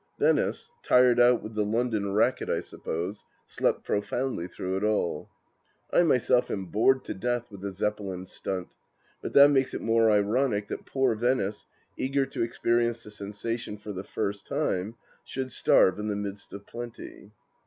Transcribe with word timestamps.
Venice, 0.17 0.71
tired 0.81 1.19
out 1.19 1.43
with 1.43 1.53
the 1.53 1.63
London 1.63 2.11
racket 2.11 2.49
I 2.49 2.59
suppose, 2.59 3.23
slept 3.45 3.83
profoundly 3.85 4.47
through 4.47 4.77
it 4.77 4.83
all. 4.83 5.29
I 5.93 6.01
myself 6.01 6.49
am 6.49 6.65
bored 6.65 7.03
to 7.03 7.13
death 7.13 7.51
with 7.51 7.61
the 7.61 7.69
Zeppelin 7.69 8.25
stunt, 8.25 8.69
but 9.21 9.33
that 9.33 9.51
makes 9.51 9.75
it 9.75 9.81
more 9.81 10.09
ironic 10.09 10.69
that 10.69 10.87
poor 10.87 11.13
Venice, 11.13 11.67
eager 11.97 12.25
to 12.25 12.41
experience 12.41 13.03
the 13.03 13.11
sensation 13.11 13.77
for 13.77 13.93
the 13.93 14.03
first 14.03 14.47
time, 14.47 14.95
should 15.23 15.51
starve 15.51 15.99
in 15.99 16.07
the 16.07 16.15
midst 16.15 16.51
of 16.51 16.65
plenty. 16.65 17.29